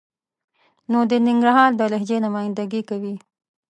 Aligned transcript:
نو 0.91 0.99
د 1.11 1.13
ننګرهار 1.27 1.71
د 1.75 1.81
لهجې 1.91 2.17
نماینده 2.25 2.63
ګي 2.71 2.81
کوي. 2.89 3.13